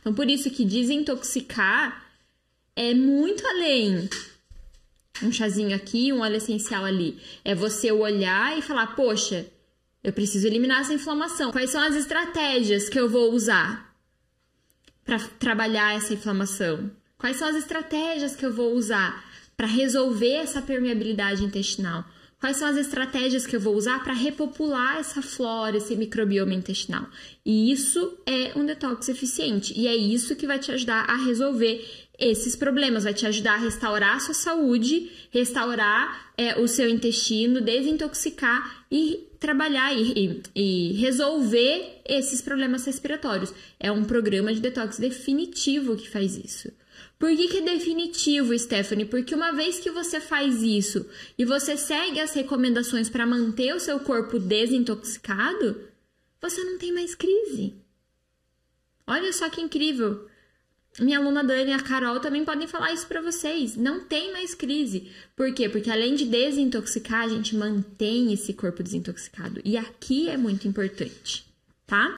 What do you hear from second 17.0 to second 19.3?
Quais são as estratégias que eu vou usar